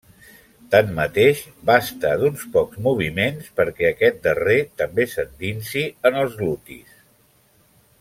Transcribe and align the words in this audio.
Tanmateix, 0.75 1.41
basta 1.69 2.13
d'uns 2.23 2.47
pocs 2.55 2.81
moviments 2.89 3.53
perquè 3.61 3.91
aquest 3.93 4.19
darrer 4.27 4.59
també 4.83 5.07
s'endinsi 5.15 5.89
en 6.11 6.23
els 6.25 6.39
glutis. 6.45 7.01